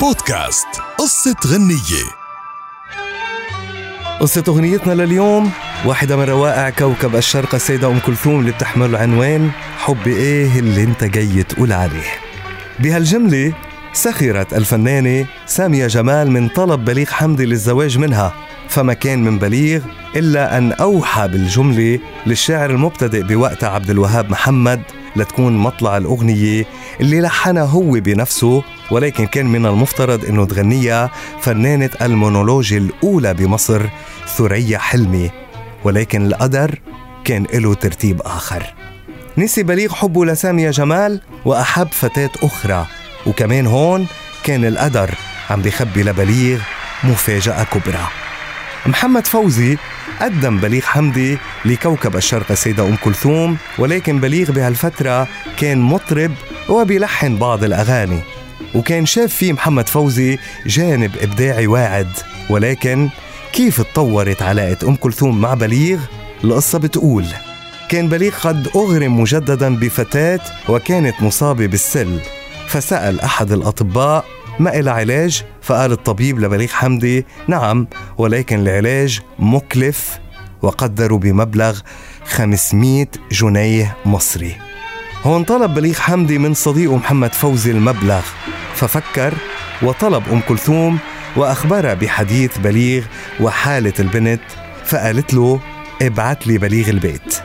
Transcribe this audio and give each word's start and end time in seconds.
بودكاست 0.00 0.66
قصة 0.98 1.36
غنية. 1.46 2.04
قصة 4.20 4.44
أغنيتنا 4.48 4.92
لليوم 4.92 5.50
واحدة 5.84 6.16
من 6.16 6.22
روائع 6.22 6.70
كوكب 6.70 7.16
الشرق 7.16 7.54
السيدة 7.54 7.88
أم 7.88 7.98
كلثوم 7.98 8.40
اللي 8.40 8.52
بتحمل 8.52 8.96
عنوان 8.96 9.50
حبي 9.78 10.16
إيه 10.16 10.58
اللي 10.58 10.82
أنت 10.82 11.04
جاي 11.04 11.42
تقول 11.42 11.72
عليه. 11.72 12.10
بهالجملة 12.78 13.52
سخرت 13.92 14.54
الفنانة 14.54 15.26
سامية 15.46 15.86
جمال 15.86 16.30
من 16.30 16.48
طلب 16.48 16.84
بليغ 16.84 17.06
حمدي 17.06 17.44
للزواج 17.44 17.98
منها 17.98 18.34
فما 18.68 18.92
كان 18.92 19.24
من 19.24 19.38
بليغ 19.38 19.80
إلا 20.16 20.58
أن 20.58 20.72
أوحى 20.72 21.28
بالجملة 21.28 21.98
للشاعر 22.26 22.70
المبتدئ 22.70 23.22
بوقتها 23.22 23.68
عبد 23.68 23.90
الوهاب 23.90 24.30
محمد 24.30 24.82
لتكون 25.16 25.56
مطلع 25.56 25.96
الأغنية 25.96 26.66
اللي 27.00 27.20
لحنها 27.20 27.64
هو 27.64 27.90
بنفسه 27.90 28.62
ولكن 28.90 29.26
كان 29.26 29.46
من 29.46 29.66
المفترض 29.66 30.24
أنه 30.24 30.46
تغنيها 30.46 31.10
فنانة 31.40 31.90
المونولوج 32.02 32.72
الأولى 32.72 33.34
بمصر 33.34 33.82
ثريا 34.36 34.78
حلمي. 34.78 35.30
ولكن 35.84 36.26
القدر 36.26 36.78
كان 37.24 37.46
له 37.54 37.74
ترتيب 37.74 38.22
آخر. 38.22 38.74
نسي 39.38 39.62
بليغ 39.62 39.94
حبه 39.94 40.24
لسامية 40.24 40.70
جمال 40.70 41.20
وأحب 41.44 41.88
فتاة 41.92 42.30
أخرى. 42.42 42.86
وكمان 43.26 43.66
هون 43.66 44.06
كان 44.44 44.64
القدر 44.64 45.14
عم 45.50 45.62
بيخبي 45.62 46.02
لبليغ 46.02 46.60
مفاجأة 47.04 47.64
كبرى. 47.64 48.25
محمد 48.88 49.26
فوزي 49.26 49.76
قدم 50.20 50.58
بليغ 50.58 50.82
حمدي 50.82 51.38
لكوكب 51.64 52.16
الشرق 52.16 52.50
السيدة 52.50 52.88
أم 52.88 52.96
كلثوم 52.96 53.56
ولكن 53.78 54.20
بليغ 54.20 54.52
بهالفترة 54.52 55.28
كان 55.58 55.78
مطرب 55.78 56.32
وبيلحن 56.68 57.36
بعض 57.36 57.64
الأغاني. 57.64 58.20
وكان 58.74 59.06
شاف 59.06 59.34
فيه 59.34 59.52
محمد 59.52 59.88
فوزي 59.88 60.38
جانب 60.66 61.16
إبداعي 61.20 61.66
واعد. 61.66 62.08
ولكن 62.50 63.08
كيف 63.52 63.80
تطورت 63.80 64.42
علاقة 64.42 64.88
أم 64.88 64.96
كلثوم 64.96 65.40
مع 65.40 65.54
بليغ؟ 65.54 65.98
القصة 66.44 66.78
بتقول 66.78 67.26
كان 67.88 68.08
بليغ 68.08 68.32
قد 68.38 68.68
أغرم 68.76 69.20
مجددا 69.20 69.76
بفتاة 69.76 70.40
وكانت 70.68 71.22
مصابة 71.22 71.66
بالسل 71.66 72.20
فسأل 72.66 73.20
أحد 73.20 73.52
الأطباء 73.52 74.24
ما 74.58 74.78
إلى 74.78 74.90
علاج؟ 74.90 75.44
فقال 75.66 75.92
الطبيب 75.92 76.40
لبليغ 76.40 76.68
حمدي 76.68 77.26
نعم 77.48 77.86
ولكن 78.18 78.58
العلاج 78.58 79.20
مكلف 79.38 80.18
وقدروا 80.62 81.18
بمبلغ 81.18 81.80
500 82.24 83.06
جنيه 83.32 83.96
مصري. 84.04 84.56
هون 85.24 85.44
طلب 85.44 85.74
بليغ 85.74 85.94
حمدي 85.94 86.38
من 86.38 86.54
صديقه 86.54 86.96
محمد 86.96 87.32
فوزي 87.32 87.70
المبلغ 87.70 88.20
ففكر 88.74 89.34
وطلب 89.82 90.22
أم 90.32 90.40
كلثوم 90.40 90.98
وأخبرها 91.36 91.94
بحديث 91.94 92.58
بليغ 92.58 93.04
وحالة 93.40 93.94
البنت 94.00 94.40
فقالت 94.84 95.34
له 95.34 95.60
ابعت 96.02 96.46
لي 96.46 96.58
بليغ 96.58 96.90
البيت. 96.90 97.38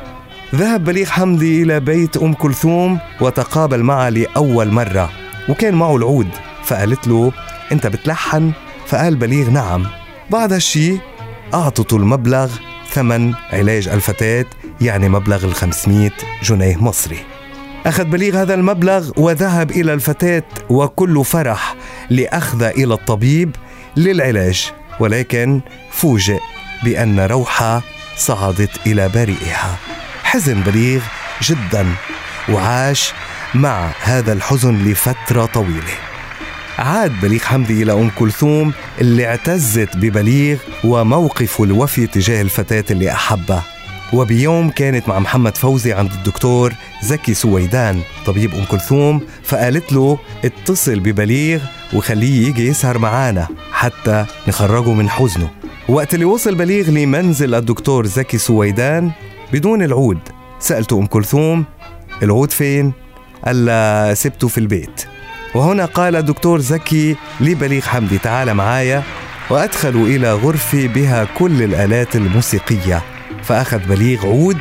ذهب 0.55 0.83
بليغ 0.83 1.05
حمدي 1.05 1.63
إلى 1.63 1.79
بيت 1.79 2.17
أم 2.17 2.33
كلثوم 2.33 2.99
وتقابل 3.21 3.83
معها 3.83 4.09
لأول 4.09 4.71
مرة 4.71 5.09
وكان 5.49 5.75
معه 5.75 5.95
العود 5.95 6.29
فقالت 6.63 7.07
له 7.07 7.31
أنت 7.71 7.87
بتلحن؟ 7.87 8.51
فقال 8.87 9.15
بليغ 9.15 9.49
نعم. 9.49 9.87
بعد 10.29 10.53
هالشي 10.53 10.97
أعطته 11.53 11.97
المبلغ 11.97 12.51
ثمن 12.89 13.33
علاج 13.53 13.87
الفتاة 13.87 14.45
يعني 14.81 15.09
مبلغ 15.09 15.45
ال 15.45 15.55
500 15.55 16.09
جنيه 16.43 16.77
مصري. 16.77 17.19
أخذ 17.85 18.03
بليغ 18.03 18.41
هذا 18.41 18.53
المبلغ 18.53 19.11
وذهب 19.17 19.71
إلى 19.71 19.93
الفتاة 19.93 20.43
وكل 20.69 21.25
فرح 21.25 21.75
لأخذ 22.09 22.63
إلى 22.63 22.93
الطبيب 22.93 23.55
للعلاج. 23.97 24.71
ولكن 24.99 25.61
فوجئ 25.91 26.39
بأن 26.83 27.19
روحة 27.19 27.81
صعدت 28.17 28.87
إلى 28.87 29.09
بريئها 29.09 29.77
حزن 30.23 30.61
بليغ 30.61 31.01
جدا 31.41 31.87
وعاش 32.49 33.13
مع 33.55 33.91
هذا 34.01 34.33
الحزن 34.33 34.83
لفترة 34.83 35.45
طويلة. 35.45 36.10
عاد 36.81 37.21
بليغ 37.21 37.39
حمدي 37.39 37.83
إلى 37.83 37.93
أم 37.93 38.09
كلثوم 38.09 38.73
اللي 39.01 39.25
اعتزت 39.25 39.97
ببليغ 39.97 40.57
وموقفه 40.83 41.63
الوفي 41.63 42.07
تجاه 42.07 42.41
الفتاة 42.41 42.83
اللي 42.91 43.11
أحبها. 43.11 43.63
وبيوم 44.13 44.69
كانت 44.69 45.09
مع 45.09 45.19
محمد 45.19 45.57
فوزي 45.57 45.93
عند 45.93 46.11
الدكتور 46.11 46.73
زكي 47.03 47.33
سويدان 47.33 48.01
طبيب 48.25 48.53
أم 48.55 48.65
كلثوم 48.65 49.21
فقالت 49.43 49.93
له 49.93 50.17
اتصل 50.45 50.99
ببليغ 50.99 51.61
وخليه 51.93 52.47
يجي 52.47 52.67
يسهر 52.67 52.97
معانا 52.97 53.47
حتى 53.71 54.25
نخرجه 54.47 54.93
من 54.93 55.09
حزنه. 55.09 55.49
وقت 55.89 56.13
اللي 56.13 56.25
وصل 56.25 56.55
بليغ 56.55 56.89
لمنزل 56.89 57.55
الدكتور 57.55 58.05
زكي 58.05 58.37
سويدان 58.37 59.11
بدون 59.53 59.83
العود 59.83 60.19
سألته 60.59 60.99
أم 60.99 61.05
كلثوم 61.05 61.65
العود 62.23 62.51
فين؟ 62.51 62.93
قال 63.45 64.17
سبته 64.17 64.47
في 64.47 64.57
البيت. 64.57 65.10
وهنا 65.55 65.85
قال 65.85 66.15
الدكتور 66.15 66.59
زكي 66.59 67.15
لبليغ 67.39 67.81
حمدي 67.81 68.17
تعال 68.17 68.53
معايا. 68.53 69.03
وأدخلوا 69.49 70.07
إلى 70.07 70.33
غرفة 70.33 70.87
بها 70.87 71.27
كل 71.37 71.63
الآلات 71.63 72.15
الموسيقية. 72.15 73.01
فأخذ 73.43 73.79
بليغ 73.79 74.25
عود 74.25 74.57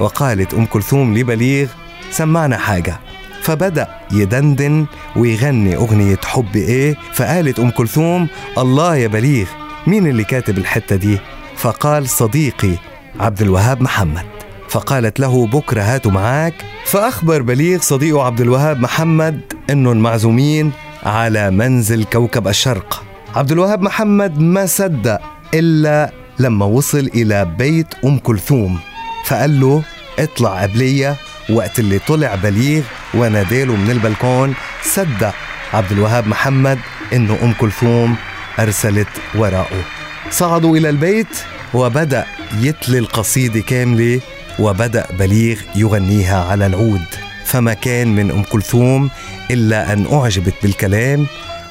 وقالت 0.00 0.54
أم 0.54 0.66
كلثوم 0.66 1.18
لبليغ 1.18 1.68
سمعنا 2.10 2.58
حاجة. 2.58 3.00
فبدأ 3.42 3.88
يدندن 4.12 4.86
ويغني 5.16 5.76
أغنية 5.76 6.18
حب 6.24 6.56
إيه. 6.56 6.96
فقالت 7.12 7.58
أم 7.58 7.70
كلثوم 7.70 8.28
الله 8.58 8.96
يا 8.96 9.06
بليغ 9.06 9.46
مين 9.86 10.06
اللي 10.06 10.24
كاتب 10.24 10.58
الحتة 10.58 10.96
دي؟ 10.96 11.18
فقال 11.56 12.08
صديقي 12.08 12.74
عبد 13.20 13.42
الوهاب 13.42 13.82
محمد. 13.82 14.24
فقالت 14.68 15.20
له 15.20 15.46
بكرة 15.46 15.82
هاتوا 15.82 16.10
معاك. 16.10 16.54
فأخبر 16.84 17.42
بليغ 17.42 17.80
صديقه 17.80 18.22
عبد 18.22 18.40
الوهاب 18.40 18.80
محمد 18.80 19.40
أنه 19.70 19.92
المعزومين 19.92 20.72
على 21.02 21.50
منزل 21.50 22.04
كوكب 22.04 22.48
الشرق. 22.48 23.04
عبد 23.36 23.52
الوهاب 23.52 23.82
محمد 23.82 24.38
ما 24.38 24.66
صدق 24.66 25.20
إلا 25.54 26.12
لما 26.38 26.66
وصل 26.66 27.10
إلى 27.14 27.44
بيت 27.44 27.86
أم 28.04 28.18
كلثوم 28.18 28.78
فقال 29.24 29.60
له 29.60 29.82
اطلع 30.18 30.62
قبلية 30.62 31.16
وقت 31.50 31.78
اللي 31.78 31.98
طلع 31.98 32.34
بليغ 32.34 32.82
وناداله 33.14 33.76
من 33.76 33.90
البلكون 33.90 34.54
صدق 34.82 35.34
عبد 35.74 35.92
الوهاب 35.92 36.26
محمد 36.26 36.78
إنه 37.12 37.38
أم 37.42 37.52
كلثوم 37.52 38.16
أرسلت 38.58 39.08
وراءه. 39.34 39.84
صعدوا 40.30 40.76
إلى 40.76 40.90
البيت 40.90 41.36
وبدأ 41.74 42.24
يتلي 42.60 42.98
القصيدة 42.98 43.60
كاملة 43.60 44.20
وبدأ 44.58 45.06
بليغ 45.18 45.58
يغنيها 45.76 46.44
على 46.44 46.66
العود. 46.66 47.25
فما 47.46 47.74
كان 47.74 48.14
من 48.14 48.30
أم 48.30 48.42
كلثوم 48.42 49.10
إلا 49.50 49.92
أن 49.92 50.06
أعجبت 50.12 50.54
بالكلام 50.62 51.26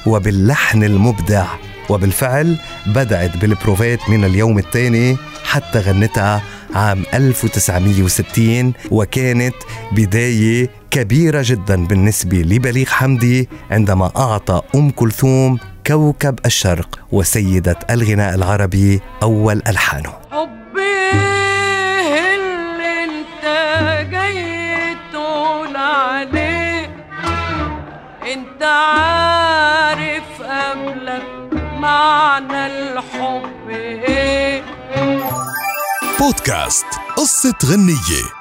وباللحن 0.06 0.84
المبدع 0.84 1.46
وبالفعل 1.88 2.56
بدأت 2.86 3.36
بالبروفات 3.36 4.10
من 4.10 4.24
اليوم 4.24 4.58
الثاني 4.58 5.16
حتى 5.44 5.78
غنتها 5.78 6.42
عام 6.74 7.02
1960 7.14 8.72
وكانت 8.90 9.54
بداية 9.92 10.70
كبيرة 10.90 11.42
جدا 11.44 11.86
بالنسبة 11.86 12.36
لبليغ 12.38 12.86
حمدي 12.86 13.48
عندما 13.70 14.12
أعطى 14.16 14.62
أم 14.74 14.90
كلثوم 14.90 15.58
كوكب 15.86 16.38
الشرق 16.46 16.98
وسيدة 17.12 17.78
الغناء 17.90 18.34
العربي 18.34 19.00
أول 19.22 19.62
ألحانه. 19.66 20.12
عارف 28.66 30.42
قبلك 30.42 31.26
معنى 31.80 32.66
الحب 32.66 33.70
إيه؟ 33.70 34.62
بودكاست 36.20 36.86
قصة 37.16 37.54
غنية. 37.64 38.35